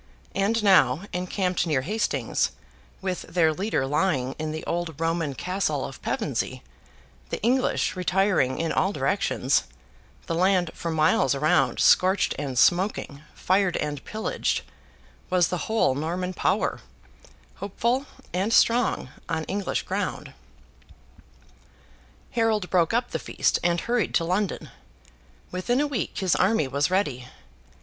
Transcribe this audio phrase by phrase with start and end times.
[0.33, 2.53] And now, encamped near Hastings,
[3.03, 6.63] with their leader lying in the old Roman castle of Pevensey,
[7.29, 9.65] the English retiring in all directions,
[10.25, 14.63] the land for miles around scorched and smoking, fired and pillaged,
[15.29, 16.81] was the whole Norman power,
[17.57, 20.33] hopeful and strong on English ground.
[22.31, 24.71] Harold broke up the feast and hurried to London.
[25.51, 27.27] Within a week, his army was ready.